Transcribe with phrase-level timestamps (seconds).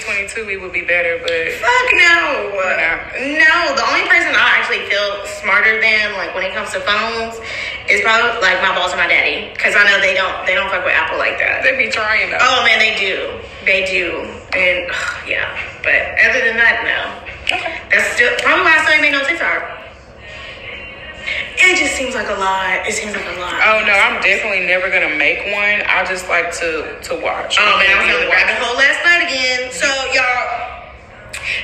[0.00, 2.50] 2022 we would be better, but Fuck no.
[3.14, 7.38] No, the only person I actually feel smarter than, like when it comes to phones,
[7.86, 9.54] is probably like my boss and my daddy.
[9.54, 11.62] Cause I know they don't they don't fuck with Apple like that.
[11.62, 12.42] they be trying though.
[12.42, 13.38] Oh man, they do.
[13.62, 14.26] They do.
[14.56, 15.46] And ugh, yeah.
[15.86, 16.98] But other than that, no.
[17.44, 17.78] Okay.
[17.92, 19.83] That's still probably why I still ain't made no TikTok.
[21.74, 22.86] It just seems like a lot.
[22.86, 23.58] It seems like a lot.
[23.66, 25.82] Oh no, I'm definitely never gonna make one.
[25.90, 27.58] I just like to to watch.
[27.58, 29.72] Oh man, I was on the rabbit hole last night again.
[29.74, 30.73] So y'all,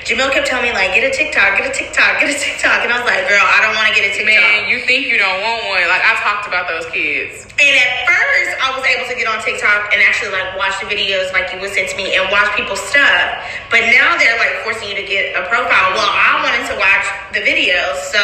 [0.05, 2.93] Jamil kept telling me like, get a TikTok, get a TikTok, get a TikTok, and
[2.93, 4.37] I was like, girl, I don't want to get a TikTok.
[4.37, 5.85] Man, you think you don't want one?
[5.89, 7.49] Like I talked about those kids.
[7.61, 10.89] And at first, I was able to get on TikTok and actually like watch the
[10.89, 13.41] videos like you would send to me and watch people's stuff.
[13.69, 15.97] But now they're like forcing you to get a profile.
[15.97, 18.21] Well, I wanted to watch the videos, so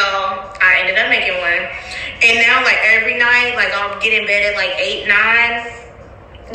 [0.61, 1.63] I ended up making one.
[2.21, 5.86] And now, like every night, like I'll get in bed at like eight, nine.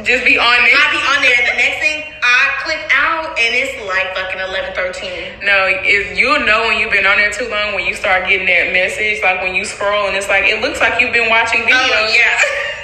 [0.01, 0.73] Just be on there.
[0.73, 4.41] I'll be on there, and the next thing I click out, and it's like fucking
[4.41, 5.45] 11, 13.
[5.45, 8.49] No, if you'll know when you've been on there too long when you start getting
[8.49, 11.61] that message, like when you scroll and it's like it looks like you've been watching
[11.61, 12.09] oh, videos.
[12.09, 12.41] Oh yeah.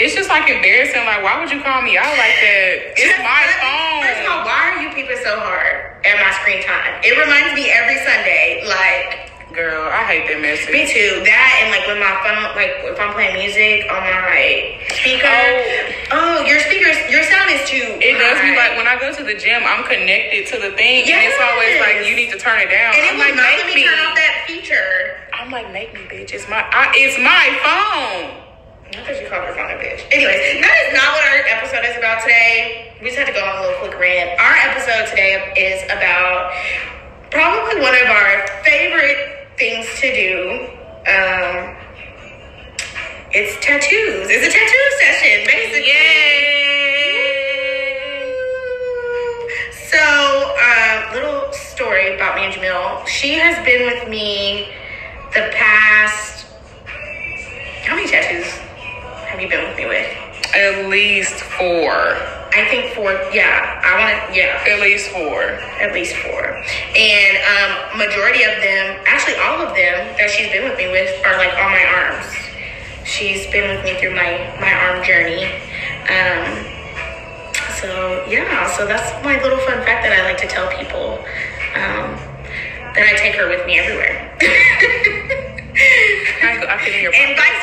[0.00, 1.04] It's just like embarrassing.
[1.04, 2.96] Like, why would you call me out like that?
[2.96, 4.00] It's my phone.
[4.00, 6.96] First of all, why are you peeping so hard at my screen time?
[7.04, 9.31] It reminds me every Sunday, like.
[9.52, 10.72] Girl, I hate that message.
[10.72, 11.20] Me too.
[11.28, 15.28] That and like when my phone, like if I'm playing music on my speaker.
[16.08, 17.84] Oh, oh your speakers, your sound is too.
[18.00, 21.04] It does me like when I go to the gym, I'm connected to the thing,
[21.04, 22.96] and it's always like you need to turn it down.
[22.96, 23.84] And it I'm like, not make me.
[23.84, 25.20] turn off that feature.
[25.36, 26.32] I'm like, make me, bitch.
[26.32, 28.32] It's my, I, it's my phone.
[28.96, 30.00] Not that you called her phone a bitch.
[30.08, 32.96] Anyways, that is not what our episode is about today.
[33.04, 34.32] We just had to go on a little quick rant.
[34.40, 36.56] Our episode today is about
[37.28, 39.31] probably one of our favorite
[39.62, 40.66] things to do.
[41.06, 41.76] Um,
[43.30, 44.26] it's tattoos.
[44.28, 46.02] It's a tattoo session, basically.
[49.86, 50.02] So,
[50.58, 53.06] um, little story about me and Jamil.
[53.06, 54.72] She has been with me
[55.32, 56.46] the past.
[57.84, 58.50] How many tattoos
[59.28, 60.56] have you been with me with?
[60.56, 62.41] At least four.
[62.54, 63.12] I think four.
[63.32, 64.36] Yeah, I want to.
[64.36, 65.56] Yeah, At least four.
[65.80, 66.60] at least four.
[66.96, 71.08] And um, majority of them, actually all of them that she's been with me with,
[71.24, 72.28] are like on my arms.
[73.04, 75.44] She's been with me through my my arm journey.
[76.12, 76.44] Um,
[77.80, 81.18] so yeah, so that's my little fun fact that I like to tell people.
[81.74, 82.20] Um,
[82.92, 84.36] that I take her with me everywhere.
[86.44, 87.61] I, I can hear and vice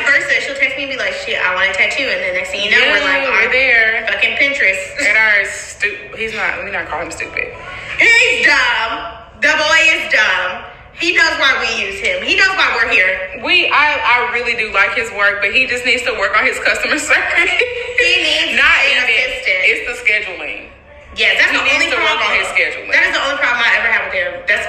[0.99, 3.51] like, "Shit, I want a tattoo," and the next thing you know, we're like, we're
[3.51, 4.05] there.
[4.07, 7.49] fucking Pinterest." At our stupid, he's not, we not call him stupid.
[7.97, 9.15] He's dumb.
[9.41, 10.65] The boy is dumb.
[10.99, 12.19] He knows why we use him.
[12.27, 13.39] He knows why we're here.
[13.43, 16.43] We, I, I really do like his work, but he just needs to work on
[16.43, 17.55] his customer service.
[17.55, 19.07] He needs not even.
[19.07, 19.59] assistant.
[19.63, 20.67] It's the scheduling.
[21.15, 22.27] Yeah, that's He the needs only to work problem.
[22.27, 22.91] on his scheduling.
[22.91, 24.31] That is the only problem I ever had with him.
[24.43, 24.67] That's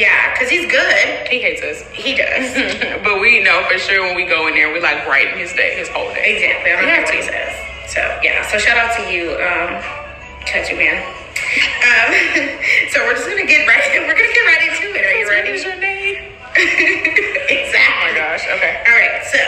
[0.00, 1.28] yeah, because he's good.
[1.28, 1.84] He hates us.
[1.92, 2.48] He does
[3.04, 5.76] but we know for sure when we go in there, we like brighten his day,
[5.76, 6.40] his whole day.
[6.40, 6.72] exactly.
[6.72, 7.04] I don't Yeah.
[7.04, 7.52] what he says.
[7.92, 8.40] So yeah.
[8.48, 9.76] So shout out to you, um,
[10.48, 11.04] tattoo man.
[11.04, 12.08] Um,
[12.94, 13.82] so we're just gonna get right.
[14.08, 15.04] We're gonna get right into it.
[15.04, 15.50] Are you ready?
[15.52, 16.32] is your name?
[16.54, 17.78] exactly.
[17.78, 18.44] Oh my gosh.
[18.56, 18.72] Okay.
[18.86, 19.20] All right.
[19.28, 19.38] So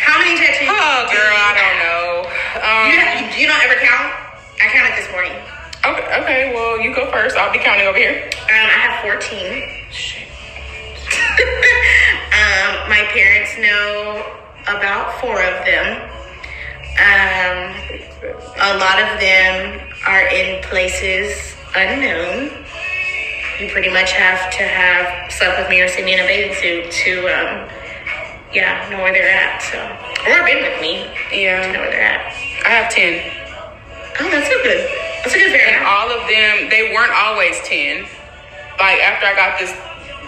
[0.00, 0.68] how many tattoos?
[0.70, 2.06] Oh girl, you I don't know.
[2.56, 4.14] You, Um, don't- you don't ever count?
[4.62, 5.32] I counted this morning.
[6.30, 6.54] Okay.
[6.54, 7.36] Well, you go first.
[7.36, 8.22] I'll be counting over here.
[8.24, 9.90] Um, I have 14.
[9.90, 10.28] Shit.
[12.38, 14.22] um, my parents know
[14.62, 16.08] about four of them.
[17.00, 17.74] Um,
[18.62, 22.64] a lot of them are in places unknown.
[23.58, 26.54] You pretty much have to have slept with me or seen me in a bathing
[26.54, 27.68] suit to, um,
[28.52, 29.60] yeah, know where they're at.
[29.62, 29.78] So,
[30.30, 31.66] or been with me Yeah.
[31.66, 32.26] to know where they're at.
[32.64, 33.20] I have ten.
[34.20, 35.09] Oh, that's so good.
[35.22, 35.84] That's a good And variant.
[35.86, 38.04] all of them, they weren't always ten.
[38.78, 39.72] Like after I got this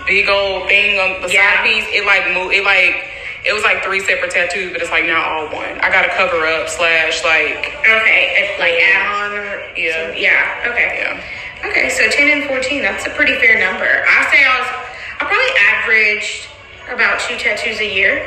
[0.07, 1.57] big old thing on the Yeah.
[1.57, 2.55] side piece, it like moved.
[2.55, 3.09] It like
[3.45, 5.81] it was like three separate tattoos, but it's like now all one.
[5.81, 10.13] I got to cover up slash like Okay, it's like add on or Yeah.
[10.15, 10.71] yeah.
[10.71, 10.99] Okay.
[11.01, 11.69] yeah.
[11.69, 13.87] Okay, so 10 and 14, that's a pretty fair number.
[13.87, 14.69] I say I was,
[15.21, 16.49] I probably averaged
[16.91, 18.19] about two tattoos a year.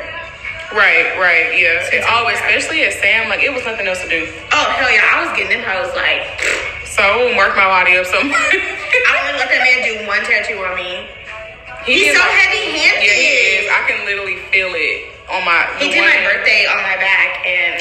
[0.74, 1.86] Right, right, yeah.
[1.88, 4.26] Since It always, especially at Sam, like it was nothing else to do.
[4.50, 5.64] Oh, hell yeah, I was getting them.
[5.68, 6.26] I was like,
[6.90, 8.34] So I wouldn't work my body up so much.
[8.34, 11.06] I only let that man do one tattoo on me.
[11.86, 12.98] He He's so like- heavy-handed.
[13.06, 13.30] Yeah, he
[13.62, 13.70] is.
[13.70, 15.70] I can literally feel it on my.
[15.78, 17.78] He did my birthday on my back, and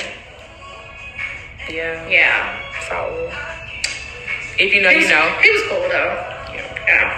[1.67, 2.61] Yeah, yeah.
[2.85, 3.33] So
[4.61, 5.25] if you know, He you know.
[5.41, 6.13] He was cool, though.
[6.53, 7.17] Yeah.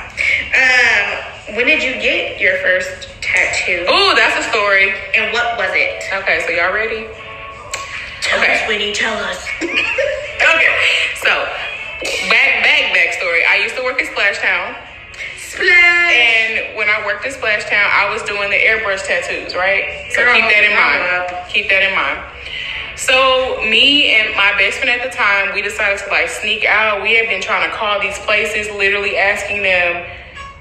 [0.56, 3.86] Um, when did you get your first tattoo?
[3.88, 4.94] Ooh, that's a story.
[5.16, 6.04] And what was it?
[6.24, 7.08] Okay, so y'all ready?
[8.22, 8.62] Tell Okay.
[8.64, 9.46] us, Whitney, tell us.
[10.38, 10.70] Okay,
[11.18, 11.30] so
[12.30, 13.42] back back backstory.
[13.50, 14.76] I used to work at Splash Town.
[15.38, 16.14] Splash.
[16.14, 19.84] And when I worked at Splash Town, I was doing the airbrush tattoos, right?
[20.14, 21.04] So Girl, keep that in mind.
[21.20, 21.50] up.
[21.50, 22.22] Keep that in mind.
[22.96, 27.02] So me and my best friend at the time, we decided to like sneak out.
[27.02, 30.06] We had been trying to call these places, literally asking them,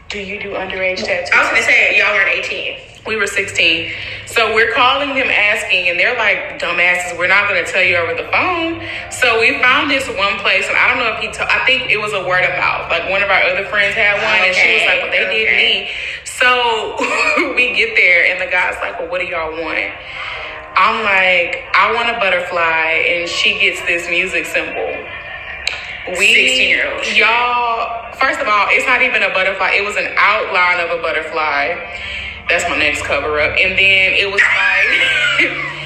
[0.08, 2.78] "Do you do underage tattoos?" I was gonna say y'all weren't 18.
[3.06, 3.92] We were 16.
[4.26, 7.96] So we're calling them asking, and they're like, dumbasses, we're not going to tell you
[7.96, 8.82] over the phone.
[9.12, 11.88] So we found this one place, and I don't know if he, t- I think
[11.88, 12.90] it was a word of mouth.
[12.90, 15.54] Like one of our other friends had one, and she was like, well, they did
[15.54, 15.90] me.
[16.26, 16.98] So
[17.54, 19.94] we get there, and the guy's like, well, what do y'all want?
[20.76, 24.84] I'm like, I want a butterfly, and she gets this music symbol.
[26.14, 27.18] We, 16-year-old shit.
[27.18, 29.74] y'all, first of all, it's not even a butterfly.
[29.74, 31.74] It was an outline of a butterfly.
[32.48, 33.58] That's my next cover up.
[33.58, 35.66] And then it was like,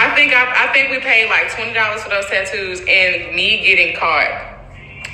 [0.00, 3.60] I think I, I think we paid like twenty dollars for those tattoos, and me
[3.60, 4.56] getting caught.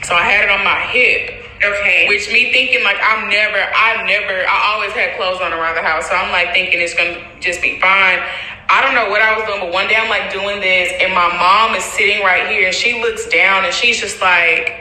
[0.05, 1.46] So I had it on my hip.
[1.63, 2.07] Okay.
[2.09, 5.83] Which me thinking like I'm never, I never, I always had clothes on around the
[5.83, 6.09] house.
[6.09, 8.21] So I'm like thinking it's gonna just be fine.
[8.69, 11.15] I don't know what I was doing, but one day I'm like doing this, and
[11.15, 14.75] my mom is sitting right here, and she looks down, and she's just like,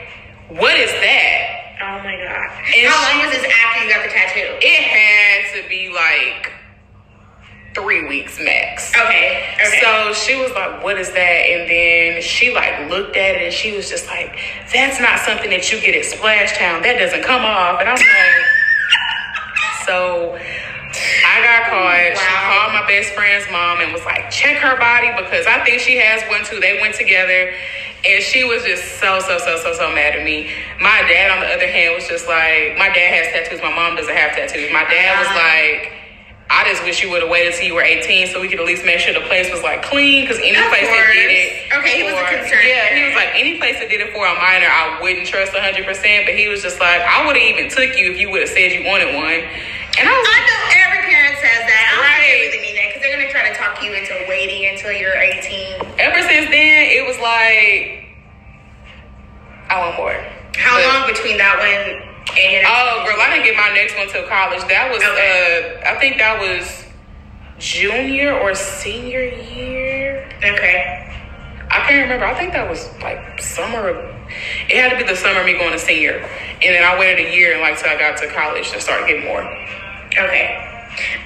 [0.48, 2.50] "What is that?" oh my god.
[2.74, 4.58] And How she- long was this after you got the tattoo?
[4.60, 6.50] It had to be like
[7.76, 8.90] three weeks max.
[8.96, 9.52] Okay.
[9.60, 9.80] Okay.
[9.84, 11.20] So she was like, "What is that?"
[11.52, 14.32] And then she like looked at it and she was just like,
[14.72, 16.80] "That's not something that you get at Splash Town.
[16.82, 18.46] That doesn't come off." And I'm like,
[19.86, 22.16] so I got caught.
[22.16, 25.80] She called my best friend's mom and was like, "Check her body because I think
[25.84, 27.52] she has one too." They went together.
[28.06, 30.48] And she was just so, so, so, so, so mad at me.
[30.80, 33.58] My dad, on the other hand, was just like, my dad has tattoos.
[33.60, 34.70] My mom doesn't have tattoos.
[34.70, 35.42] My dad was Ah.
[35.42, 35.95] like,
[36.48, 38.66] I just wish you would have waited till you were 18 so we could at
[38.66, 41.74] least make sure the place was like clean because any Of place that did it.
[41.74, 44.14] Okay, he was a for- concerned Yeah, he was like, any place that did it
[44.14, 45.82] for a minor, I wouldn't trust 100%.
[45.82, 48.52] But he was just like, I would have even took you if you would have
[48.54, 49.42] said you wanted one.
[49.98, 51.82] And I was I like, know every parent says that.
[51.82, 52.38] I don't Right.
[52.46, 55.82] really mean that because they're gonna try to talk you into waiting until you're 18.
[55.98, 58.06] ever since then, it was like,
[59.66, 60.14] I want more.
[60.54, 63.70] How But- long between that one and your next Oh, girl, I didn't get my
[63.74, 64.60] next one till college.
[64.68, 65.80] That was, Okay.
[65.84, 66.84] uh, I think that was
[67.58, 70.28] junior or senior year.
[70.38, 71.02] Okay.
[71.70, 72.26] I can't remember.
[72.26, 73.90] I think that was like summer.
[74.68, 77.26] It had to be the summer of me going to senior, and then I waited
[77.26, 79.42] a year and like till I got to college to start getting more.
[80.14, 80.62] Okay.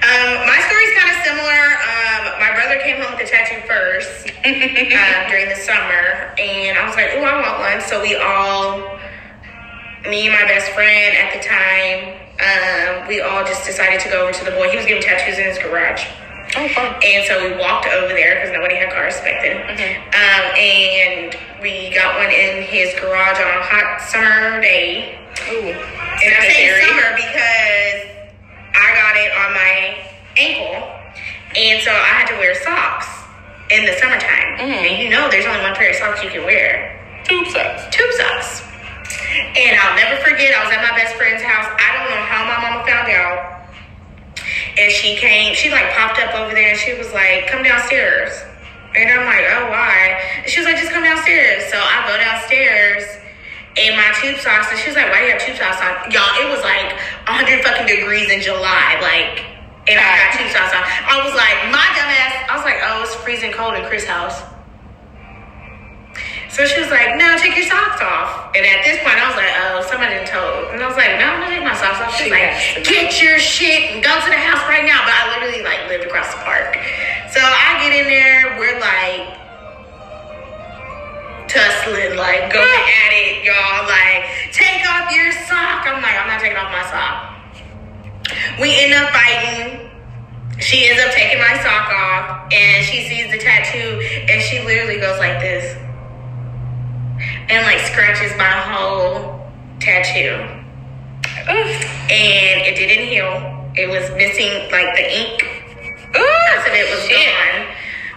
[0.01, 1.61] Um, my story's kind of similar.
[1.81, 6.85] Um, my brother came home with a tattoo first um, during the summer, and I
[6.87, 8.97] was like, "Oh, I want one." So we all,
[10.09, 14.23] me and my best friend at the time, um, we all just decided to go
[14.23, 14.69] over to the boy.
[14.69, 16.05] He was getting tattoos in his garage.
[16.57, 16.95] Oh, fun.
[17.03, 19.61] And so we walked over there because nobody had cars back then.
[20.11, 25.15] Um, and we got one in his garage on a hot summer day.
[25.53, 27.97] Ooh, And I say summer because
[28.75, 30.03] I got it on my
[30.37, 30.91] ankle.
[31.55, 33.07] And so I had to wear socks
[33.69, 34.59] in the summertime.
[34.59, 36.99] And you know there's only one pair of socks you can wear.
[37.23, 37.95] Tube socks.
[37.95, 38.63] Tube socks.
[39.31, 41.63] And I'll never forget, I was at my best friend's house.
[41.63, 43.63] I don't know how my mama found out.
[44.75, 48.31] And she came, she like popped up over there and she was like, come downstairs.
[48.91, 50.19] And I'm like, oh, why?
[50.43, 51.63] And she was like, just come downstairs.
[51.71, 53.07] So I go downstairs
[53.79, 56.11] in my tube socks and she was like, why do you have tube socks on?
[56.11, 56.91] Y'all, it was like
[57.31, 58.99] 100 fucking degrees in July.
[58.99, 59.47] Like,
[59.87, 60.83] and I got tube socks on.
[60.83, 64.03] I was like, my dumb ass, I was like, oh, it's freezing cold in Chris'
[64.03, 64.50] house.
[66.51, 68.51] So she was like, no, take your socks off.
[68.51, 70.75] And at this point, I was like, oh, somebody told.
[70.75, 72.11] And I was like, no, I'm gonna take my socks off.
[72.11, 74.99] She's She like, get your shit and go to the house right now.
[75.07, 76.75] But I literally like lived across the park.
[77.31, 79.39] So I get in there, we're like
[81.47, 83.87] tussling, like going at it, y'all.
[83.87, 85.87] Like, take off your sock.
[85.87, 87.31] I'm like, I'm not taking off my sock.
[88.59, 89.87] We end up fighting.
[90.59, 94.99] She ends up taking my sock off and she sees the tattoo and she literally
[94.99, 95.80] goes like this
[97.49, 99.41] and like scratches my whole
[99.79, 100.37] tattoo.
[101.47, 103.31] And it didn't heal.
[103.75, 105.39] It was missing like the ink.
[106.11, 107.17] Most of it was shit.
[107.17, 107.65] gone.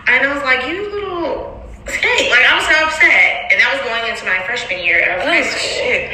[0.09, 2.31] And I was like, you little skate.
[2.31, 3.49] Like I was so upset.
[3.55, 5.71] And that was going into my freshman year of high Oh, school.
[5.79, 6.11] shit.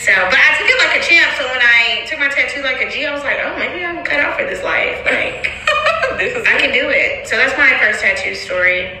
[0.00, 1.28] So, but I took it like a champ.
[1.38, 4.04] So when I took my tattoo like a G, I was like, oh, maybe I'm
[4.04, 5.00] cut out for this life.
[5.04, 5.48] Like,
[6.20, 7.28] this is I can do it.
[7.28, 9.00] So that's my first tattoo story.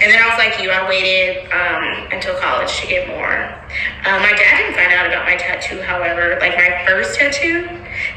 [0.00, 3.48] And then I was like you, I waited um, until college to get more.
[4.04, 6.36] Um, my dad didn't find out about my tattoo, however.
[6.40, 7.68] Like my first tattoo,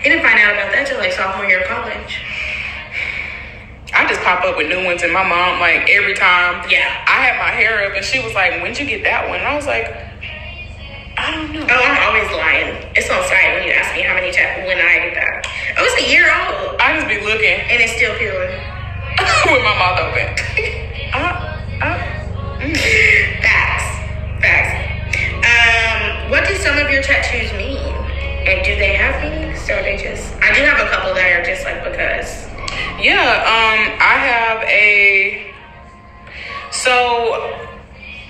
[0.02, 2.22] he didn't find out about that till like sophomore year of college.
[3.94, 6.92] I just pop up with new ones, and my mom, like every time, Yeah.
[7.08, 9.48] I had my hair up, and she was like, "When'd you get that one?" And
[9.48, 9.88] I was like,
[11.18, 11.66] "I don't know.
[11.66, 12.84] Oh, I'm always lying.
[12.96, 15.48] It's on site when you ask me how many times when I did that.
[15.78, 18.54] Oh, was a year old I just be looking and it's still peeling.
[19.54, 20.84] with my mouth open.
[23.42, 23.88] Facts.
[24.42, 24.74] Facts.
[25.46, 27.78] Um, what do some of your tattoos mean?
[28.48, 29.60] And do they have meanings?
[29.70, 32.48] Or they just I do have a couple that are just like because.
[33.00, 35.54] yeah, um, I have a.
[36.72, 36.94] So,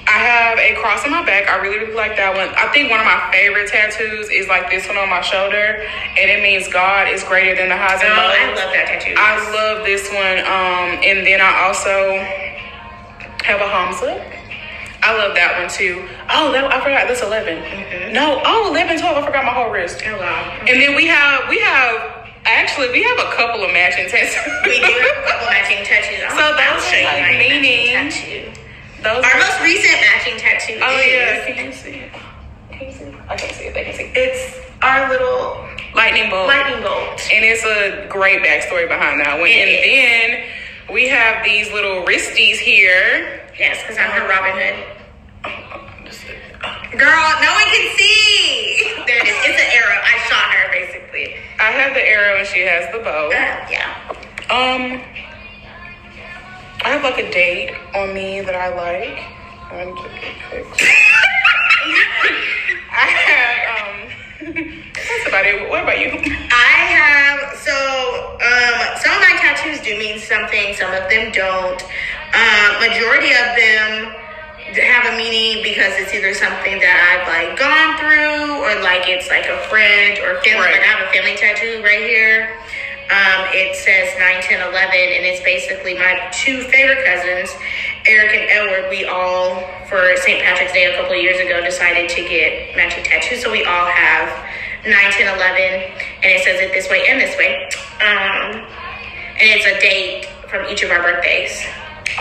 [0.08, 1.50] I have a cross on my back.
[1.50, 2.50] I really, really like that one.
[2.56, 5.84] I think one of my favorite tattoos is like this one on my shoulder,
[6.18, 8.34] and it means God is greater than the highs Oh, and lows.
[8.34, 9.14] I love that tattoo.
[9.18, 10.40] I love this one.
[10.48, 12.18] Um, and then I also
[13.48, 14.20] have a Hamza.
[15.04, 16.04] I love that one too.
[16.30, 17.64] Oh, that, I forgot this 11.
[17.64, 18.14] Mm-hmm.
[18.14, 19.18] No, oh, 11, 12.
[19.18, 20.02] I forgot my whole wrist.
[20.06, 20.66] Oh wow.
[20.68, 24.36] And then we have, we have, actually, we have a couple of matching tattoos.
[24.68, 26.28] We do have a couple matching tattoos.
[26.36, 28.12] So those are like meaning.
[28.12, 28.52] tattoo.
[29.06, 31.46] Those Our are- most recent matching tattoo Oh, is yeah.
[31.48, 32.12] Can you see it?
[32.74, 33.16] Can you see it?
[33.30, 33.74] I can't see it.
[33.78, 34.18] They can see it.
[34.18, 35.64] it's our little
[35.96, 36.48] Lightning bolt.
[36.50, 37.22] lightning bolt.
[37.32, 39.48] And it's a great backstory behind that one.
[39.48, 39.82] It and is.
[39.86, 40.28] then
[40.92, 43.42] we have these little wristies here.
[43.58, 44.98] Yes, because I'm her Robin Hood.
[46.92, 48.94] Girl, no one can see.
[49.06, 49.36] There it is.
[49.46, 50.00] It's an arrow.
[50.04, 51.36] I shot her basically.
[51.60, 53.28] I have the arrow and she has the bow.
[53.28, 53.94] Uh, yeah.
[54.50, 55.02] Um,
[56.84, 59.20] I have like a date on me that I like.
[59.72, 60.82] I'm just.
[62.92, 64.74] I have um.
[65.06, 65.70] That's about it.
[65.70, 66.10] What about you?
[66.50, 67.76] I have so
[68.42, 71.82] um some of my tattoos do mean something, some of them don't.
[72.34, 74.14] Um, majority of them
[74.76, 79.32] have a meaning because it's either something that I've like gone through or like it's
[79.32, 80.68] like a friend or family.
[80.68, 80.76] Right.
[80.76, 82.52] Like I have a family tattoo right here.
[83.08, 87.56] Um, it says 9, 10, 11, and it's basically my two favorite cousins,
[88.04, 88.92] Eric and Edward.
[88.92, 90.44] We all, for St.
[90.44, 93.42] Patrick's Day a couple of years ago, decided to get matching tattoos.
[93.42, 94.28] So we all have
[94.88, 95.62] 9, 10, 11,
[96.24, 97.66] and it says it this way and this way.
[98.00, 98.64] Um,
[99.40, 101.62] and it's a date from each of our birthdays.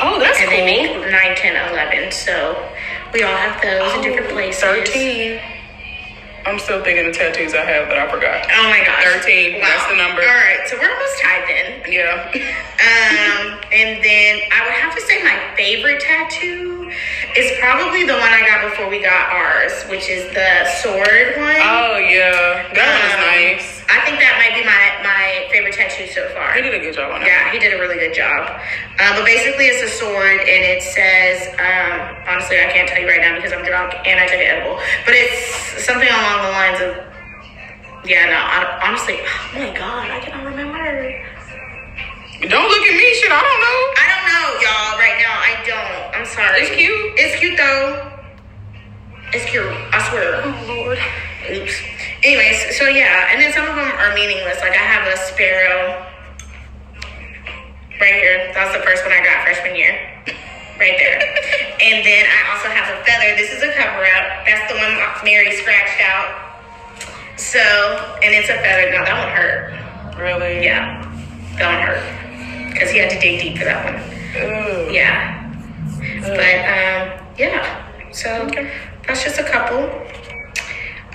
[0.02, 0.58] Oh, that's And cool.
[0.58, 2.12] they make 9, 10, 11.
[2.12, 2.68] So
[3.14, 4.60] we all have those in different places.
[4.62, 5.40] Thirteen.
[6.46, 8.46] I'm still thinking of tattoos I have that I forgot.
[8.54, 9.02] Oh my gosh.
[9.26, 10.22] 13, that's the number.
[10.22, 11.82] All right, so we're almost tied then.
[11.90, 12.30] Yeah.
[12.30, 16.86] Um, and then I would have to say my favorite tattoo
[17.36, 21.58] is probably the one I got before we got ours, which is the sword one.
[21.66, 23.82] Oh yeah, that one's Um, nice.
[23.90, 25.45] I think that might be my, my
[26.04, 26.52] so far.
[26.52, 27.28] He did a good job on that.
[27.28, 28.44] Yeah, he did a really good job.
[29.00, 33.08] Uh, but basically, it's a sword, and it says, um, honestly, I can't tell you
[33.08, 34.76] right now because I'm drunk and I took an edible.
[35.08, 36.90] But it's something along the lines of,
[38.04, 40.76] yeah, no, I, honestly, oh my god, I cannot remember.
[42.44, 43.32] Don't look at me, shit.
[43.32, 43.80] I don't know.
[43.96, 44.92] I don't know, y'all.
[45.00, 46.20] Right now, I don't.
[46.20, 46.60] I'm sorry.
[46.60, 46.92] It's cute.
[47.16, 48.12] It's cute though.
[49.32, 49.64] It's cute.
[49.64, 50.44] I swear.
[50.44, 50.98] Oh Lord.
[51.50, 51.80] Oops.
[52.22, 54.60] Anyways, so yeah, and then some of them are meaningless.
[54.60, 56.06] Like I have a sparrow
[58.00, 58.52] right here.
[58.54, 59.98] That was the first one I got freshman year.
[60.76, 61.16] Right there.
[61.80, 63.34] and then I also have a feather.
[63.34, 64.44] This is a cover up.
[64.44, 64.92] That's the one
[65.24, 66.36] Mary scratched out.
[67.38, 67.58] So,
[68.22, 68.92] and it's a feather.
[68.92, 70.20] Now that one hurt.
[70.20, 70.62] Really?
[70.62, 71.00] Yeah.
[71.56, 72.72] That one hurt.
[72.74, 73.96] Because he had to dig deep for that one.
[73.96, 74.92] Ugh.
[74.92, 75.50] Yeah.
[76.20, 78.12] But um, yeah.
[78.12, 78.46] So
[79.06, 79.80] that's just a couple.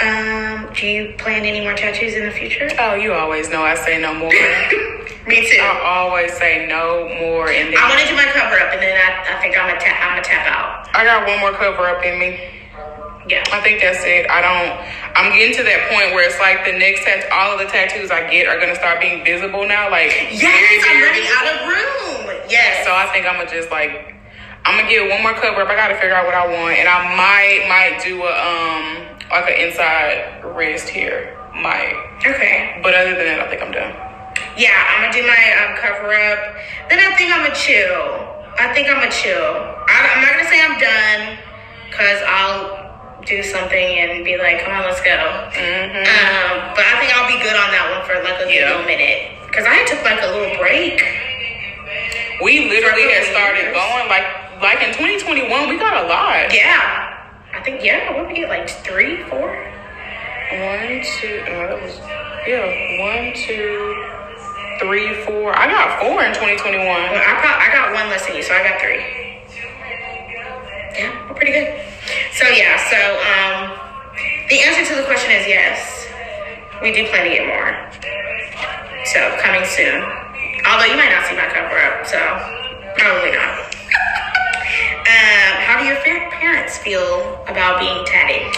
[0.02, 0.31] Um,
[0.74, 2.70] do you plan any more tattoos in the future?
[2.80, 4.32] Oh, you always know I say no more.
[5.28, 5.62] Me too.
[5.62, 8.82] I always say no more, and then I want to do my cover up, and
[8.82, 10.02] then I, I think I'm gonna tap.
[10.02, 10.90] I'm gonna tap out.
[10.98, 12.42] I got one more cover up in me.
[13.30, 13.46] Yeah.
[13.54, 14.26] I think that's it.
[14.34, 14.74] I don't.
[15.14, 18.10] I'm getting to that point where it's like the next tat, all of the tattoos
[18.10, 19.92] I get are gonna start being visible now.
[19.94, 21.38] Like Yes, very, I'm running visible.
[21.38, 22.50] out of room.
[22.50, 22.82] Yes.
[22.82, 24.18] So I think I'm gonna just like
[24.66, 25.70] I'm gonna get one more cover up.
[25.70, 29.50] I gotta figure out what I want, and I might might do a um like
[29.52, 31.38] an inside wrist here.
[31.56, 31.96] Might,
[32.26, 32.80] okay.
[32.82, 33.92] but other than that, I think I'm done.
[34.56, 36.40] Yeah, I'm gonna do my um, cover up.
[36.88, 38.24] Then I think I'm gonna chill.
[38.56, 39.52] I think I'm gonna chill.
[39.88, 41.36] I, I'm not gonna say I'm done,
[41.92, 42.80] cause I'll
[43.28, 45.12] do something and be like, come on, let's go.
[45.12, 46.08] Mm-hmm.
[46.08, 48.72] Um, but I think I'll be good on that one for like a Yeah.
[48.72, 49.36] little minute.
[49.52, 51.04] Cause I took like a little break.
[52.42, 53.76] We literally had started years.
[53.76, 54.26] going like
[54.64, 55.52] like in 2021.
[55.70, 56.50] We got a lot.
[56.56, 57.11] Yeah.
[57.62, 59.46] I think yeah, what we get like three, four?
[59.46, 61.94] One, two, no, that was
[62.50, 62.66] yeah.
[63.06, 64.02] One, two,
[64.82, 65.54] three, four.
[65.54, 66.82] I got four in 2021.
[66.82, 69.06] Well, I probably, I got one less than you, so I got three.
[70.98, 71.70] Yeah, we're pretty good.
[72.34, 72.98] So yeah, so
[73.30, 73.78] um,
[74.50, 76.10] the answer to the question is yes.
[76.82, 77.78] We do plan to get more.
[79.14, 80.02] So coming soon.
[80.66, 82.18] Although you might not see my cover up, so
[82.98, 83.54] probably not.
[85.14, 88.50] um, how do your fa- parents feel about being tatted?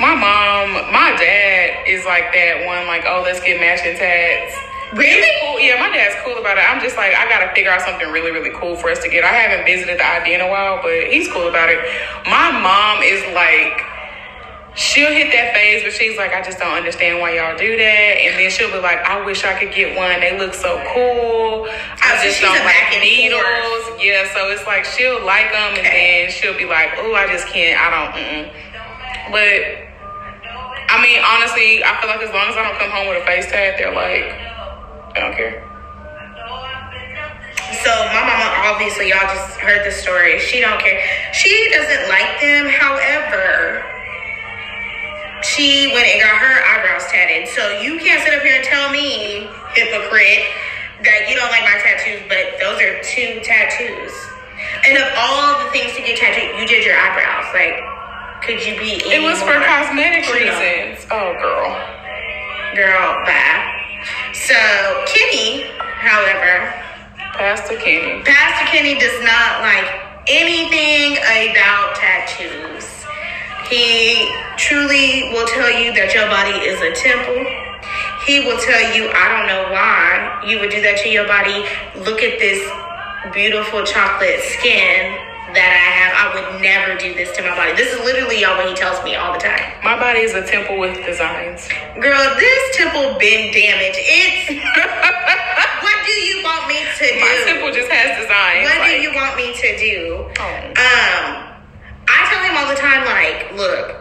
[0.00, 4.56] My mom my dad is like that one, like, oh, let's get matching tats.
[4.96, 5.28] Really?
[5.44, 5.60] Cool.
[5.60, 6.64] Yeah, my dad's cool about it.
[6.64, 9.24] I'm just like, I gotta figure out something really, really cool for us to get.
[9.24, 11.76] I haven't visited the idea in a while, but he's cool about it.
[12.24, 13.84] My mom is like,
[14.76, 18.12] she'll hit that phase where she's like, I just don't understand why y'all do that.
[18.22, 20.20] And then she'll be like, I wish I could get one.
[20.20, 21.66] They look so cool.
[22.04, 23.40] I Oh, just don't like needles.
[23.42, 23.98] forth.
[24.04, 27.48] Yeah, so it's like she'll like them and then she'll be like, oh, I just
[27.48, 27.74] can't.
[27.80, 28.12] I don't.
[28.14, 28.44] Mm-mm.
[29.32, 29.58] But
[30.92, 33.26] I mean, honestly, I feel like as long as I don't come home with a
[33.26, 34.22] face tag, they're like,
[35.16, 35.64] I don't care.
[37.82, 40.38] So my mama, obviously, y'all just heard the story.
[40.38, 41.02] She don't care.
[41.34, 42.66] She doesn't like them.
[42.70, 43.82] However,
[45.42, 47.48] she went and got her eyebrows tatted.
[47.48, 50.48] So you can't sit up here and tell me, hypocrite,
[51.04, 52.24] that you don't like my tattoos.
[52.28, 54.12] But those are two tattoos.
[54.88, 57.46] And of all the things to get tattooed, you did your eyebrows.
[57.52, 57.76] Like,
[58.42, 59.02] could you be?
[59.04, 61.04] It was for cosmetic reasons.
[61.10, 61.68] Oh, girl.
[62.74, 63.24] girl.
[63.24, 63.76] Bye.
[64.32, 64.54] So
[65.06, 65.68] Kenny,
[66.00, 66.72] however.
[67.36, 68.22] Pastor Kenny.
[68.24, 69.84] Pastor Kenny does not like
[70.28, 72.95] anything about tattoos.
[73.68, 77.42] He truly will tell you that your body is a temple.
[78.26, 81.66] He will tell you, I don't know why you would do that to your body.
[81.98, 82.62] Look at this
[83.34, 85.14] beautiful chocolate skin
[85.54, 86.12] that I have.
[86.14, 87.74] I would never do this to my body.
[87.74, 89.62] This is literally y'all what he tells me all the time.
[89.82, 91.66] My body is a temple with designs.
[91.98, 93.98] Girl, this temple been damaged.
[94.02, 94.58] It's
[95.86, 97.22] what do you want me to do?
[97.22, 98.66] My temple just has designs.
[98.66, 100.26] What do you want me to do?
[100.38, 100.54] Oh.
[100.82, 101.45] Um,
[102.26, 103.94] I tell him all the time, like, look,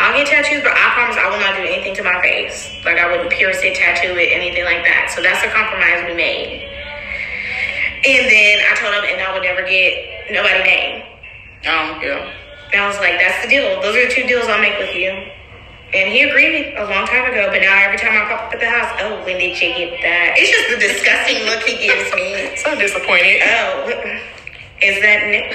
[0.00, 2.72] I'll get tattoos, but I promise I will not do anything to my face.
[2.84, 5.12] Like, I wouldn't pierce it, tattoo it, anything like that.
[5.14, 6.64] So that's a compromise we made.
[8.08, 11.04] And then I told him, and I would never get nobody name.
[11.68, 12.32] Oh yeah.
[12.72, 13.78] And I was like, that's the deal.
[13.84, 15.12] Those are the two deals I'll make with you.
[15.92, 18.60] And he agreed a long time ago, but now every time I pop up at
[18.60, 20.34] the house, oh, when did you get that?
[20.40, 22.56] It's just the disgusting look he gives me.
[22.64, 23.42] So disappointed.
[23.44, 23.86] Oh,
[24.82, 25.54] is that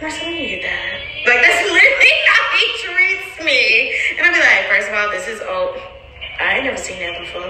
[0.00, 0.06] new?
[0.08, 1.00] Marcel, you did that.
[1.26, 3.94] Like, that's literally how he treats me.
[4.18, 5.76] And I'll be like, first of all, this is old.
[6.40, 7.44] I ain't never seen that before.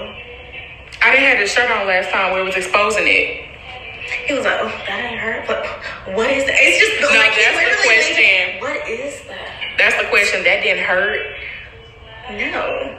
[1.01, 3.47] I didn't have the shirt on last time where it was exposing it.
[4.27, 5.47] He was like, oh, that ain't hurt.
[5.47, 5.63] But
[6.13, 6.57] what is that?
[6.59, 8.59] It's just No, like, that's the question.
[8.59, 9.49] What is that?
[9.79, 10.43] That's the question.
[10.43, 11.23] That didn't hurt.
[12.35, 12.97] No.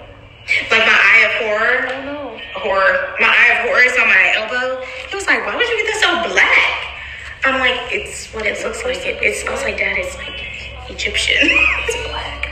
[0.72, 1.92] Like my eye of Horus.
[1.94, 2.18] Oh no.
[2.58, 3.14] Horror.
[3.20, 4.82] My eye of Horus is on my elbow.
[5.08, 6.91] He was like, why would you get that so black?
[7.44, 9.02] I'm like, it's what it looks like.
[9.02, 9.98] It, it smells like that.
[9.98, 10.38] It's like
[10.90, 11.42] Egyptian.
[11.90, 12.42] it's black.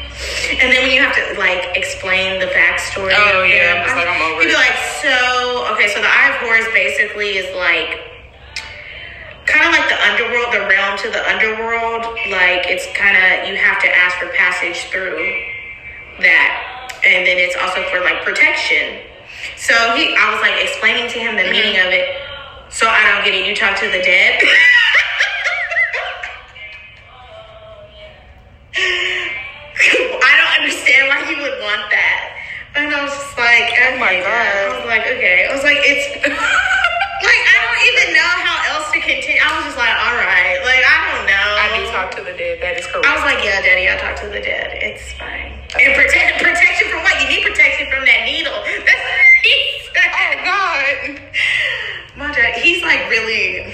[0.58, 3.14] And then when you have to like explain the backstory.
[3.14, 5.14] Oh, yeah, I'm just like, I'm over You'd be like, so
[5.72, 8.10] okay, so the eye of Horus basically is like
[9.46, 12.02] kind of like the underworld, the realm to the underworld.
[12.34, 15.22] Like it's kind of you have to ask for passage through
[16.18, 19.06] that, and then it's also for like protection.
[19.54, 21.54] So he, I was like explaining to him the mm-hmm.
[21.54, 22.10] meaning of it.
[22.68, 23.46] So I don't get it.
[23.46, 24.42] You talk to the dead.
[34.90, 35.46] like, okay.
[35.46, 39.38] I was like, it's like I don't even know how else to continue.
[39.38, 40.58] I was just like, all right.
[40.66, 41.48] Like I don't know.
[41.62, 42.58] I do talk to the dead.
[42.58, 43.06] That is correct.
[43.06, 44.82] I was like, yeah, Daddy, I talk to the dead.
[44.82, 45.54] It's fine.
[45.78, 47.14] And protect protection from what?
[47.22, 48.58] You need protection from that needle.
[48.86, 49.54] That's what he
[49.94, 50.10] said.
[50.10, 50.98] oh God.
[52.18, 53.70] My dad, he's like really.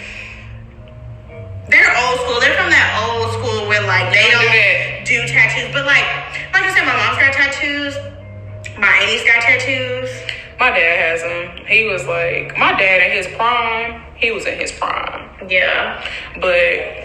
[1.73, 2.39] They're old school.
[2.45, 4.45] They're from that old school where like they Don't
[5.09, 5.73] do do tattoos.
[5.73, 6.05] But like,
[6.53, 7.97] like I said, my mom's got tattoos.
[8.77, 10.13] My auntie's got tattoos.
[10.59, 11.67] My dad has them.
[11.67, 14.03] He was like, my dad in his prime.
[14.17, 16.03] He was in his prime, Yeah.
[16.37, 16.53] but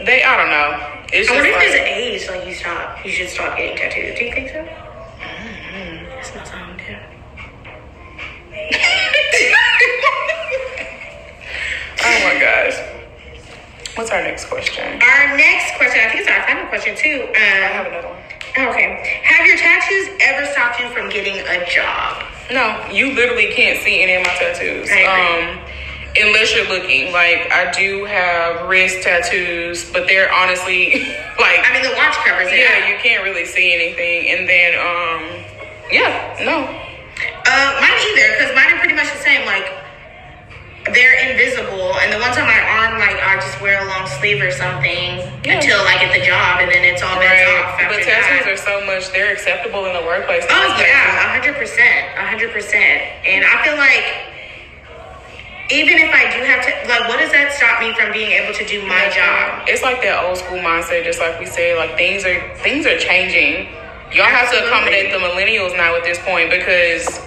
[0.08, 0.24] they.
[0.26, 0.88] I don't know.
[1.14, 3.04] It's I wonder if there's an age like you stop.
[3.04, 4.18] You should stop getting tattoos.
[4.18, 4.64] Do you think so?
[4.64, 6.06] Mm-hmm.
[6.06, 6.96] That smells home too.
[12.04, 12.78] oh my gosh.
[13.96, 14.86] What's our next question?
[15.02, 17.28] Our next question, I think it's our final question too.
[17.36, 17.40] I
[17.76, 18.70] have Um, another one.
[18.72, 19.20] okay.
[19.24, 22.24] Have your tattoos ever stopped you from getting a job?
[22.52, 24.92] No, you literally can't see any of my tattoos.
[24.92, 25.64] Um,
[26.20, 27.14] unless you're looking.
[27.14, 30.94] Like I do have wrist tattoos, but they're honestly
[31.40, 32.60] like I mean, the watch covers it.
[32.60, 34.36] yeah, you can't really see anything.
[34.36, 35.46] And then um,
[35.92, 36.68] yeah, no.
[37.46, 39.46] Uh, mine either, because mine are pretty much the same.
[39.46, 39.66] Like,
[40.89, 44.41] they're invisible, and the ones on my arm, like, I just wear a long sleeve
[44.41, 45.62] or something Yeah.
[45.62, 48.50] until I get the job, and then it's all bets off but tattoos that.
[48.50, 49.12] are so much.
[49.13, 50.44] They're acceptable in the workplace.
[50.50, 53.02] Oh yeah, a hundred percent, a hundred percent.
[53.30, 54.06] And I feel like
[55.72, 58.54] even if I do have to, like, what does that stop me from being able
[58.54, 59.63] to do my job?
[59.70, 61.78] It's like that old school mindset, just like we said.
[61.78, 63.70] Like things are things are changing.
[64.12, 67.22] Y'all have to accommodate the millennials now at this point because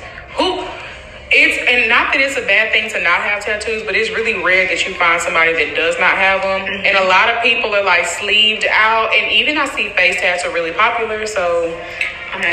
[1.35, 4.39] it's and not that it's a bad thing to not have tattoos, but it's really
[4.43, 6.63] rare that you find somebody that does not have them.
[6.71, 6.87] Mm-hmm.
[6.87, 10.47] And a lot of people are like sleeved out, and even I see face tats
[10.47, 11.27] are really popular.
[11.27, 11.75] So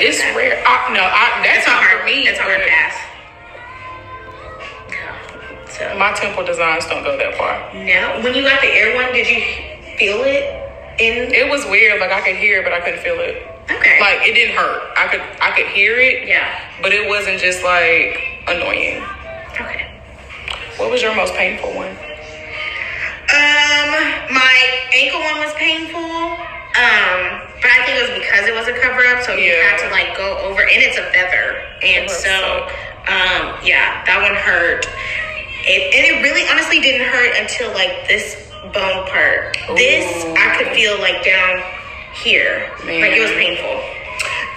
[0.02, 0.34] it's that.
[0.34, 0.58] rare.
[0.66, 2.26] I, no, I, that's It's not her for me.
[2.26, 2.98] It's her but path.
[5.72, 7.56] So My temple designs don't go that far.
[7.74, 9.40] now, when you got the air one, did you
[9.98, 10.44] feel it
[11.00, 11.34] in?
[11.34, 12.02] It was weird.
[12.02, 13.48] Like I could hear it, but I couldn't feel it.
[13.70, 13.98] Okay.
[14.02, 14.82] Like it didn't hurt.
[14.98, 16.28] I could I could hear it.
[16.28, 16.50] Yeah.
[16.82, 19.04] But it wasn't just like annoying.
[19.60, 19.88] Okay.
[20.78, 21.92] What was your most painful one?
[23.32, 23.90] Um,
[24.34, 24.56] my
[24.94, 26.02] ankle one was painful.
[26.02, 29.70] Um, but I think it was because it was a cover up, so you Yeah.
[29.76, 32.72] had to like go over, and it's a feather, and so, suck.
[33.12, 34.88] um, yeah, that one hurt.
[35.68, 39.58] It, and it really, honestly, didn't hurt until like this bone part.
[39.76, 41.62] This I could feel like down
[42.24, 43.78] here, like it was painful.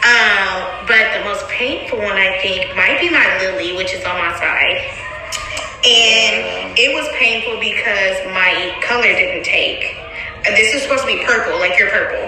[0.04, 4.18] Um, but the most painful one I think might be my lily, which is on
[4.20, 4.84] my side.
[5.84, 9.96] And it was painful because my color didn't take.
[10.44, 12.20] Uh, This is supposed to be purple, like you're purple.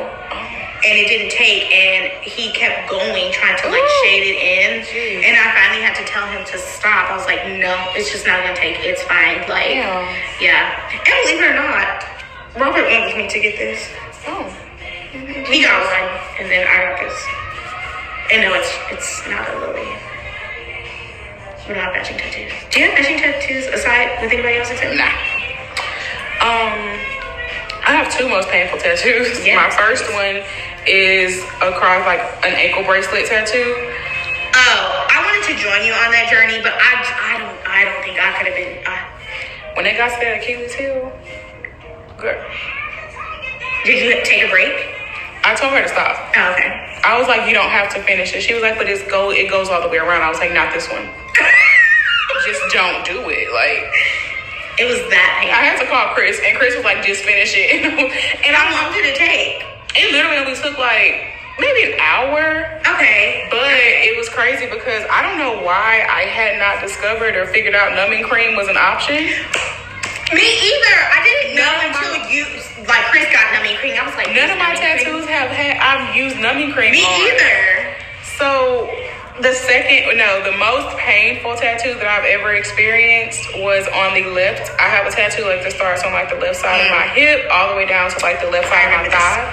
[0.85, 4.01] And it didn't take, and he kept going, trying to like Ooh.
[4.05, 4.71] shade it in.
[4.87, 5.25] Jeez.
[5.25, 7.11] And I finally had to tell him to stop.
[7.11, 8.77] I was like, no, it's just not gonna take.
[8.85, 9.41] It's fine.
[9.49, 10.05] Like, Yeah.
[10.41, 10.77] yeah.
[10.93, 12.05] And believe it or not,
[12.57, 13.85] Robert wanted me to get this.
[14.29, 14.49] Oh.
[15.49, 16.09] He got one,
[16.41, 17.19] and then I got this.
[18.33, 19.87] And no, it's it's not a lily.
[21.67, 22.53] We don't have matching tattoos.
[22.71, 25.11] Do you have matching tattoos aside with anybody else except Nah.
[26.43, 26.79] Um,
[27.87, 29.43] I have two most painful tattoos.
[29.47, 29.55] Yes.
[29.59, 30.43] My first one
[30.87, 33.75] is across like an ankle bracelet tattoo.
[34.55, 38.03] Oh, I wanted to join you on that journey, but I, I don't I don't
[38.03, 38.83] think I could have been.
[38.87, 41.13] Uh, When they got to that Achilles heel,
[42.19, 42.43] girl,
[43.85, 44.96] did you take a break?
[45.47, 46.19] I told her to stop.
[46.35, 46.99] Oh, okay.
[47.07, 48.43] I was like, you don't have to finish it.
[48.43, 50.23] She was like, but it's go, it goes all the way around.
[50.23, 51.07] I was like, not this one.
[52.45, 53.47] Just don't do it.
[53.55, 53.87] Like,
[54.79, 57.81] It was that I had to call Chris, and Chris was like, just finish it.
[58.45, 59.65] and How long did it take?
[59.97, 62.69] it literally only took like maybe an hour.
[62.85, 63.49] Okay.
[63.51, 67.75] But it was crazy because I don't know why I had not discovered or figured
[67.75, 69.33] out numbing cream was an option.
[70.35, 70.97] Me either.
[71.13, 72.43] I didn't know None of my- until you
[72.87, 73.95] like Chris got numbing cream.
[73.99, 74.99] I was like, None of my numbing cream?
[75.23, 76.93] tattoos have had I've used numbing cream.
[76.93, 77.21] Me on.
[77.31, 77.95] either.
[78.39, 78.91] So
[79.41, 84.69] the second, no, the most painful tattoo that I've ever experienced was on the left.
[84.81, 87.47] I have a tattoo like that starts on like the left side of my hip,
[87.53, 89.45] all the way down to like the left side of my thigh.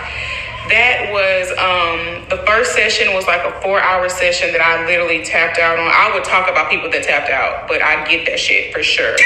[0.71, 5.23] That was um the first session was like a four hour session that I literally
[5.23, 5.85] tapped out on.
[5.87, 9.15] I would talk about people that tapped out, but I get that shit for sure.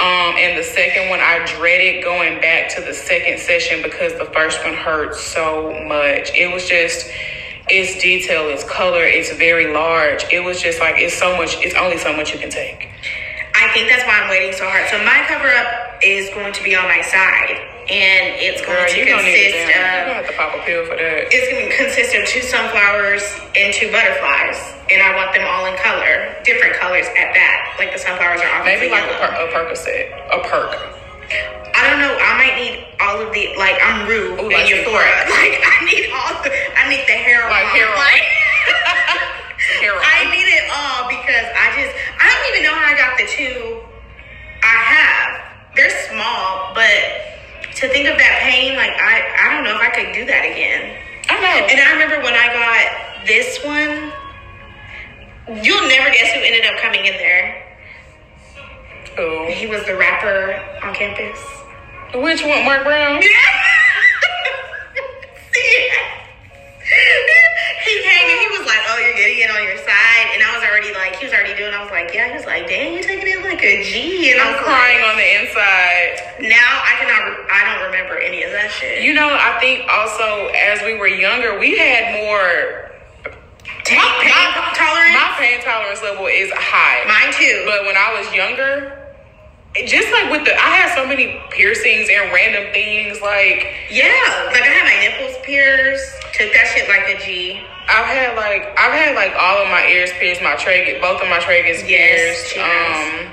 [0.00, 4.26] Um, and the second one, I dreaded going back to the second session because the
[4.26, 6.30] first one hurt so much.
[6.34, 7.10] It was just,
[7.68, 10.24] its detail, its color, it's very large.
[10.32, 12.88] It was just like, it's so much, it's only so much you can take.
[13.54, 14.88] I think that's why I'm waiting so hard.
[14.90, 17.58] So my cover up is going to be on my side,
[17.88, 20.28] and it's going Girl, to you don't need a consist damn, you don't of have
[20.28, 21.32] to pop a pill for that.
[21.32, 23.24] it's going to consist of two sunflowers
[23.56, 24.60] and two butterflies,
[24.92, 27.76] and I want them all in color, different colors at that.
[27.80, 29.48] Like the sunflowers are obviously Maybe like a, yellow.
[29.48, 30.76] per- a Percocet, a perk.
[31.76, 32.12] I don't know.
[32.12, 34.68] I might need all of the like I'm Rue Ooh, and like.
[34.68, 35.24] Euphoria.
[35.32, 36.32] Like I need all.
[36.44, 37.52] The, I need the heroin.
[37.52, 37.96] Like heroin.
[37.96, 38.24] Like.
[40.00, 43.26] I need it all because I just I don't even know how I got the
[43.28, 43.80] two
[44.64, 45.30] I have.
[45.76, 47.27] They're small, but
[47.78, 50.42] to think of that pain, like I I don't know if I could do that
[50.42, 50.98] again.
[51.30, 51.66] I know.
[51.70, 54.10] And I remember when I got this one,
[55.62, 57.62] you'll never guess who ended up coming in there.
[59.20, 59.46] Ooh.
[59.50, 61.38] He was the rapper on campus.
[62.14, 63.22] Which one, Mark Brown?
[65.54, 65.90] he
[68.98, 71.54] "Oh, you're getting it on your side," and I was already like, he was already
[71.54, 71.70] doing.
[71.72, 74.32] I was like, "Yeah." He was like, "Damn, you're taking it like a G.
[74.32, 76.12] And I I'm was crying Like, on the inside.
[76.50, 77.22] now I cannot.
[77.46, 79.02] I don't remember any of that shit.
[79.02, 82.90] You know, I think also as we were younger, we had more.
[83.84, 85.14] Take pain tolerance.
[85.14, 87.06] My pain tolerance level is high.
[87.08, 87.62] Mine too.
[87.64, 88.97] But when I was younger,
[89.86, 93.20] just like with the, I had so many piercings and random things.
[93.20, 94.10] Like yeah,
[94.50, 96.10] like I had my nipples pierced.
[96.34, 97.60] Took that shit like a G.
[97.88, 101.28] I've had like I've had like all of my ears pierced, my tragus, both of
[101.28, 102.46] my tragus Yes, pierced.
[102.52, 103.28] she has.
[103.28, 103.32] Um,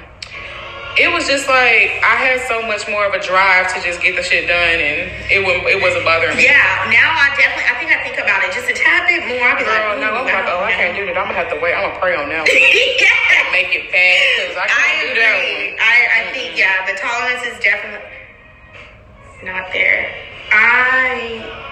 [0.95, 4.15] it was just like I had so much more of a drive to just get
[4.15, 6.47] the shit done, and it was it wasn't bothering me.
[6.47, 7.67] Yeah, now I definitely.
[7.67, 9.43] I think I think about it just a tad bit more.
[9.43, 11.19] I'll be Girl, like, no, I'm like, oh, I can't do that.
[11.19, 11.75] I'm gonna have to wait.
[11.75, 12.47] I'm gonna pray on that.
[12.47, 13.51] yeah.
[13.55, 15.75] Make it fast because I I can't do that one.
[15.79, 18.03] I, I think yeah, the tolerance is definitely
[19.43, 20.11] not there.
[20.51, 21.65] I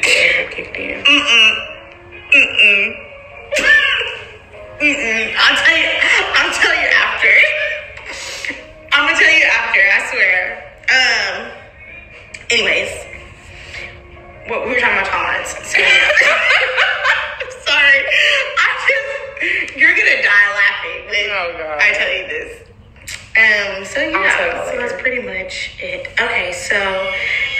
[0.00, 1.04] edible kicked in.
[1.04, 1.68] Mm-mm.
[2.32, 2.96] Mm-mm.
[4.80, 5.34] Mm-mm.
[5.36, 5.88] I'll tell you.
[6.34, 7.32] I'll tell you after.
[8.92, 9.80] I'm gonna tell you after.
[9.80, 10.36] I swear.
[10.88, 11.50] Um.
[12.50, 12.90] Anyways,
[14.48, 15.50] what we were talking about tolerance.
[17.64, 18.00] Sorry.
[18.58, 19.76] I just.
[19.76, 21.78] You're gonna die laughing when Oh, God.
[21.80, 22.58] I tell you this.
[23.36, 23.84] Um.
[23.84, 24.66] So yeah.
[24.70, 26.08] So that's pretty much it.
[26.20, 26.52] Okay.
[26.52, 26.76] So,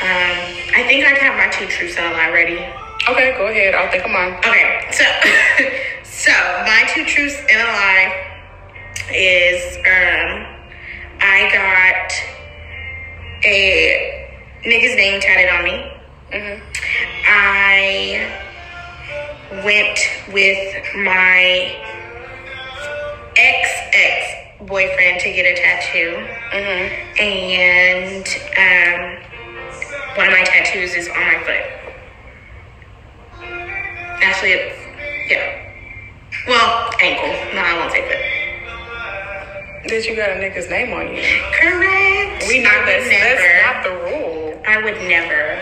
[0.02, 0.36] um,
[0.74, 2.58] I think I have my two truths and a lie ready.
[3.08, 3.74] Okay, go ahead.
[3.74, 4.34] I'll think of mine.
[4.38, 5.04] Okay, so
[6.04, 6.32] so
[6.66, 8.10] my two truths and a lie
[9.14, 10.46] is um
[11.20, 12.12] I got
[13.44, 14.28] a
[14.64, 15.92] nigga's name tatted on me.
[16.32, 16.62] Mm-hmm.
[17.28, 18.42] I
[19.64, 19.98] went
[20.32, 21.76] with my
[23.36, 26.86] ex ex boyfriend to get a tattoo, Mm-hmm.
[27.20, 28.26] and
[28.58, 29.31] um,
[30.16, 31.64] one of my tattoos is on my foot.
[34.22, 34.78] Actually, it's
[35.30, 35.58] yeah.
[36.46, 37.32] Well, ankle.
[37.54, 39.88] No, I won't say foot.
[39.88, 41.22] Did you got a nigga's name on you?
[41.58, 42.44] Correct.
[42.48, 44.60] We know I that's, that's not the rule.
[44.66, 45.58] I would never.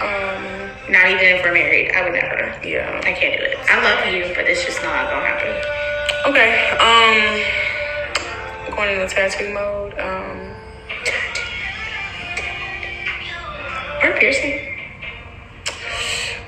[0.00, 1.90] Um, Not even if we're married.
[1.96, 2.54] I would never.
[2.66, 3.00] yeah.
[3.04, 3.58] I can't do it.
[3.68, 5.50] I love you, but it's just not gonna happen.
[6.30, 6.70] Okay.
[6.78, 9.83] Um, going into tattoo mode.
[14.24, 14.56] Piercing.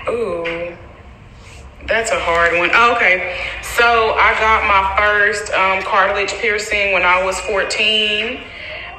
[0.09, 0.77] ooh,
[1.87, 2.71] that's a hard one.
[2.73, 3.37] Oh, okay.
[3.77, 8.37] So I got my first um, cartilage piercing when I was 14.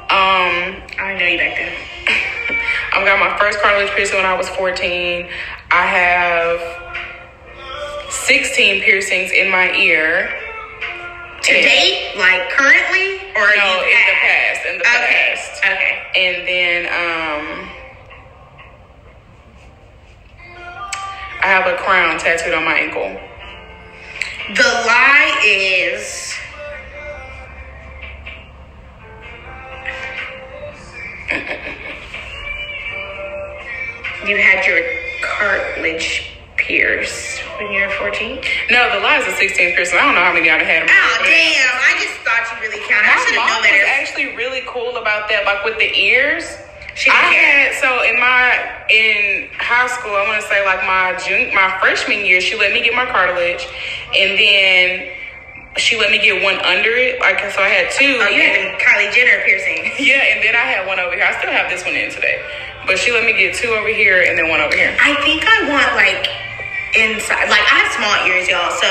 [0.10, 1.74] Um, I know you back then.
[2.94, 5.28] I got my first cartilage piercing when I was 14.
[5.72, 6.62] I have
[8.12, 10.30] 16 piercings in my ear.
[11.44, 14.66] To And- date, like currently, or No, in the past.
[14.66, 15.34] In the Okay.
[15.34, 15.66] past.
[15.66, 15.94] Okay.
[16.16, 17.70] And then um,
[21.48, 23.08] I have a crown tattooed on my ankle.
[24.54, 26.36] The lie is.
[34.28, 34.82] You had your
[35.24, 38.42] cartilage pierced when you were 14?
[38.72, 40.00] No, the lie is a 16th piercing.
[40.00, 40.84] I don't know how many I've had.
[40.84, 41.72] Oh, damn.
[41.80, 43.08] I just thought you really counted.
[43.08, 43.86] I My should have known better.
[43.88, 46.44] actually really cool about that, like with the ears.
[46.98, 48.58] She I had so in my
[48.90, 52.74] in high school, I want to say like my June, my freshman year, she let
[52.74, 53.62] me get my cartilage,
[54.18, 55.14] and then
[55.78, 57.22] she let me get one under it.
[57.22, 58.18] Like so, I had two.
[58.18, 59.94] Oh, you had the Kylie Jenner piercing.
[60.02, 61.26] Yeah, and then I had one over here.
[61.26, 62.42] I still have this one in today.
[62.90, 64.96] But she let me get two over here and then one over here.
[65.02, 66.26] I think I want like
[66.98, 67.50] inside.
[67.52, 68.72] Like I have small ears, y'all.
[68.74, 68.90] So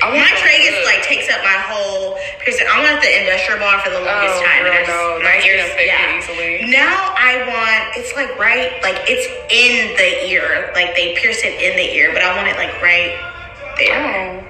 [0.00, 2.68] I want my tragus like takes up my whole piercing.
[2.70, 4.64] I want the industrial bar for the longest Oh, time.
[4.64, 5.20] girl, and I no,
[5.52, 6.18] get yeah.
[6.18, 6.70] easily.
[6.70, 10.70] Now I want it's like right, like it's in the ear.
[10.74, 13.12] Like they pierce it in the ear, but I want it like right
[13.78, 14.42] there,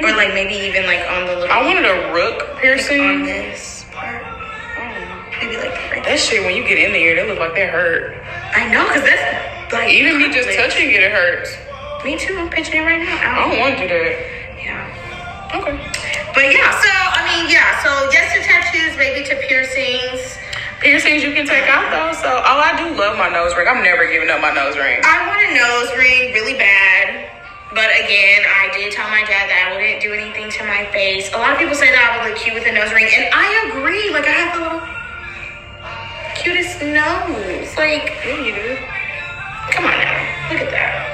[0.00, 0.06] Oh.
[0.06, 3.00] or like maybe even like on the little I wanted a rook piercing.
[3.00, 3.50] on piercing.
[3.50, 4.22] this part.
[4.24, 5.28] Oh.
[5.40, 6.04] Maybe like right.
[6.04, 8.16] That shit, when you get in the ear, they look like they hurt.
[8.54, 11.56] I know, cause that's like Even me just touching it, it hurts.
[12.04, 12.36] Me too.
[12.36, 13.16] I'm pinching it right now.
[13.16, 14.16] I don't want to do that.
[14.58, 15.01] Yeah.
[15.52, 15.76] Okay.
[16.32, 20.38] But yeah, so I mean, yeah, so yes to tattoos, maybe to piercings.
[20.80, 22.10] Piercings you can take out though.
[22.18, 23.68] So, oh, I do love my nose ring.
[23.68, 24.98] I'm never giving up my nose ring.
[25.04, 27.28] I want a nose ring really bad.
[27.70, 31.32] But again, I did tell my dad that I wouldn't do anything to my face.
[31.32, 33.32] A lot of people say that I would look cute with a nose ring, and
[33.32, 34.12] I agree.
[34.12, 34.84] Like I have the little
[36.36, 37.70] cutest nose.
[37.76, 38.76] Like, Yeah, you do.
[39.72, 40.16] come on now,
[40.52, 41.12] look at that.